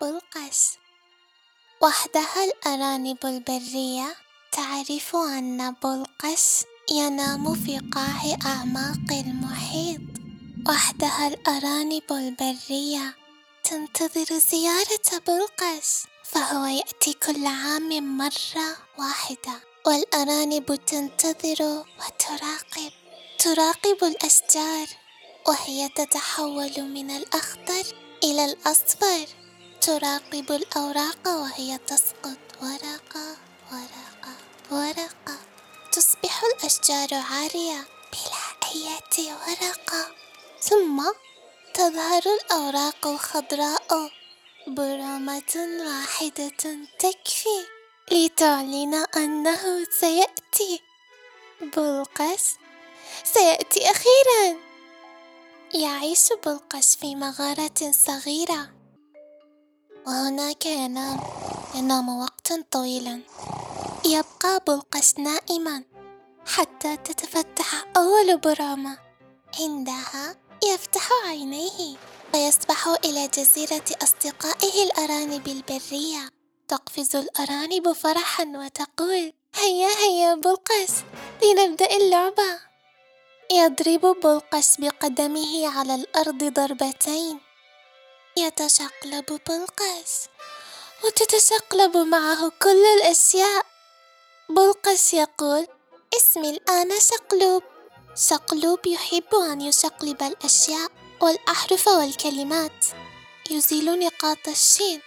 بلقس 0.00 0.78
وحدها 1.82 2.44
الأرانب 2.44 3.26
البرية 3.26 4.16
تعرف 4.52 5.16
أن 5.16 5.74
بلقس 5.84 6.64
ينام 6.92 7.54
في 7.54 7.78
قاع 7.94 8.36
أعماق 8.46 9.10
المحيط. 9.10 10.00
وحدها 10.68 11.28
الأرانب 11.28 12.02
البرية 12.10 13.14
تنتظر 13.64 14.38
زيارة 14.38 15.22
بلقس 15.26 16.04
فهو 16.24 16.64
يأتي 16.64 17.12
كل 17.12 17.46
عام 17.46 18.18
مرة 18.18 18.76
واحدة. 18.98 19.60
والأرانب 19.86 20.74
تنتظر 20.86 21.84
وتراقب 21.98 22.92
تراقب 23.38 24.04
الأشجار 24.04 24.86
وهي 25.48 25.88
تتحول 25.88 26.82
من 26.82 27.10
الأخضر 27.10 27.84
إلى 28.24 28.44
الأصفر. 28.44 29.45
تراقب 29.86 30.52
الأوراق 30.52 31.28
وهي 31.28 31.78
تسقط 31.78 32.38
ورقة 32.62 33.36
ورقة 33.72 34.34
ورقة. 34.70 35.38
تصبح 35.92 36.42
الأشجار 36.44 37.08
عارية 37.14 37.84
بلا 38.12 38.72
أي 39.18 39.32
ورقة. 39.32 40.14
ثم 40.60 41.02
تظهر 41.74 42.22
الأوراق 42.26 43.06
الخضراء 43.06 44.10
برامة 44.66 45.54
واحدة 45.80 46.48
تكفي 46.98 47.58
لتعلن 48.12 48.94
أنه 49.16 49.86
سيأتي. 50.00 50.82
بلقس 51.60 52.54
سيأتي 53.24 53.90
أخيرا. 53.90 54.58
يعيش 55.74 56.28
بلقس 56.44 56.96
في 56.96 57.14
مغارة 57.14 57.92
صغيرة. 58.06 58.75
وهناك 60.06 60.66
ينام 60.66 61.20
ينام 61.74 62.18
وقتا 62.18 62.64
طويلا. 62.70 63.20
يبقى 64.04 64.62
بلقس 64.66 65.18
نائما 65.18 65.84
حتى 66.46 66.96
تتفتح 66.96 67.84
أول 67.96 68.38
برامة 68.38 68.98
عندها 69.60 70.36
يفتح 70.64 71.08
عينيه. 71.26 71.96
ويسبح 72.34 72.88
إلى 73.04 73.28
جزيرة 73.28 73.84
أصدقائه 74.02 74.84
الأرانب 74.84 75.48
البرية. 75.48 76.30
تقفز 76.68 77.16
الأرانب 77.16 77.92
فرحا 77.92 78.44
وتقول 78.44 79.32
هيا 79.54 79.88
هيا 79.88 80.34
بلقس 80.34 80.94
لنبدأ 81.42 81.96
اللعبة. 81.96 82.60
يضرب 83.52 84.16
بلقس 84.20 84.80
بقدمه 84.80 85.68
على 85.78 85.94
الأرض 85.94 86.44
ضربتين. 86.44 87.45
يتشقلب 88.38 89.40
بلقس 89.48 90.28
وتتشقلب 91.04 91.96
معه 91.96 92.52
كل 92.62 92.84
الأشياء. 92.96 93.66
بلقس 94.48 95.14
يقول 95.14 95.66
اسمي 96.16 96.50
الآن 96.50 97.00
شقلوب. 97.00 97.62
شقلوب 98.16 98.86
يحب 98.86 99.34
أن 99.34 99.60
يشقلب 99.60 100.22
الأشياء 100.22 100.90
والأحرف 101.20 101.88
والكلمات. 101.88 102.84
يزيل 103.50 103.98
نقاط 103.98 104.48
الشين 104.48 105.00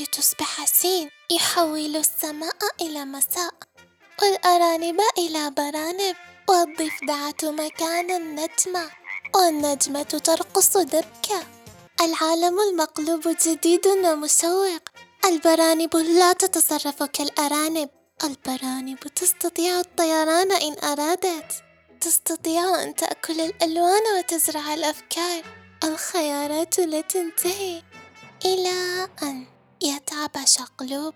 لتصبح 0.00 0.64
سين. 0.66 1.10
يحول 1.30 1.96
السماء 1.96 2.56
إلى 2.80 3.04
مساء 3.04 3.54
والأرانب 4.22 5.00
إلى 5.18 5.50
برانب. 5.50 6.16
والضفدعة 6.48 7.50
مكان 7.50 8.10
النجمة 8.10 8.90
والنجمة 9.34 10.02
ترقص 10.02 10.76
دبكة 10.76 11.46
العالم 12.00 12.60
المقلوب 12.60 13.36
جديد 13.46 13.86
ومشوق 13.86 14.82
البرانب 15.24 15.96
لا 15.96 16.32
تتصرف 16.32 17.02
كالأرانب. 17.02 17.90
البرانب 18.24 18.98
تستطيع 18.98 19.80
الطيران 19.80 20.52
إن 20.52 20.76
أرادت. 20.84 21.52
تستطيع 22.00 22.82
أن 22.82 22.94
تأكل 22.94 23.40
الألوان 23.40 24.02
وتزرع 24.18 24.74
الأفكار. 24.74 25.42
الخيارات 25.84 26.80
لا 26.80 27.00
تنتهي 27.00 27.82
إلى 28.44 29.08
أن 29.22 29.46
يتعب 29.82 30.44
شقلوب. 30.44 31.14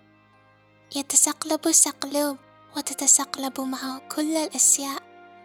يتشقلب 0.95 1.71
شقلوب 1.71 2.37
وتتشقلب 2.77 3.61
معه 3.61 4.01
كل 4.15 4.37
الأشياء. 4.37 4.99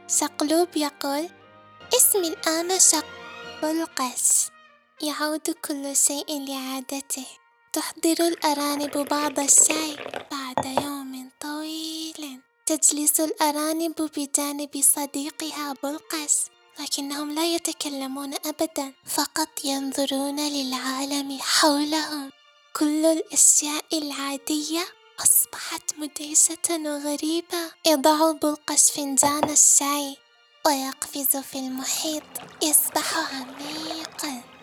شقلوب 0.08 0.68
يقول 0.76 1.28
اسمي 1.96 2.28
الآن 2.28 2.78
شق 2.78 3.06
بلقس 3.62 4.54
يعود 5.02 5.50
كل 5.50 5.96
شيء 5.96 6.40
لعادته. 6.40 7.26
تحضر 7.72 8.26
الأرانب 8.26 9.08
بعض 9.10 9.40
الشاي 9.40 9.96
بعد 10.30 10.64
يوم 10.82 11.30
طويل. 11.40 12.40
تجلس 12.66 13.20
الأرانب 13.20 14.10
بجانب 14.16 14.82
صديقها 14.82 15.74
بلقس 15.82 16.46
لكنهم 16.80 17.34
لا 17.34 17.44
يتكلمون 17.44 18.34
أبدا 18.34 18.92
فقط 19.06 19.64
ينظرون 19.64 20.40
للعالم 20.40 21.38
حولهم. 21.40 22.30
كل 22.76 23.04
الأشياء 23.06 23.84
العادية 23.92 24.86
أصبحت 25.20 25.98
مدهشة 25.98 26.68
وغريبة. 26.70 27.72
يضع 27.86 28.32
بلقس 28.32 28.90
فنجان 28.90 29.50
الشاي 29.50 30.16
ويقفز 30.66 31.36
في 31.36 31.58
المحيط. 31.58 32.22
يسبح 32.62 33.34
عميقا. 33.34 34.53